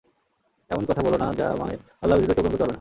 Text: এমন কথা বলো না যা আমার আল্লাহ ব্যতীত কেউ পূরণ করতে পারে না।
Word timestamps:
এমন 0.71 0.83
কথা 0.85 1.01
বলো 1.01 1.17
না 1.17 1.27
যা 1.33 1.45
আমার 1.51 1.69
আল্লাহ 2.01 2.15
ব্যতীত 2.15 2.31
কেউ 2.31 2.35
পূরণ 2.35 2.51
করতে 2.51 2.57
পারে 2.57 2.59
না। 2.59 2.69